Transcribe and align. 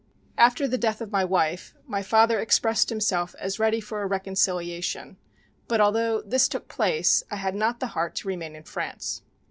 "After 0.39 0.67
the 0.67 0.79
death 0.79 0.99
of 0.99 1.11
my 1.11 1.23
wife 1.23 1.75
my 1.85 2.01
father 2.01 2.39
expressed 2.39 2.89
himself 2.89 3.35
as 3.39 3.59
ready 3.59 3.79
for 3.79 4.01
a 4.01 4.07
reconciliation, 4.07 5.17
but 5.67 5.79
although 5.79 6.21
this 6.23 6.47
took 6.47 6.67
place 6.67 7.21
I 7.29 7.35
had 7.35 7.53
not 7.53 7.79
the 7.79 7.85
heart 7.93 8.15
to 8.15 8.27
remain 8.27 8.55
in 8.55 8.63
France. 8.63 9.21